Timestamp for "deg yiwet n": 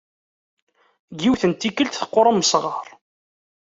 1.11-1.51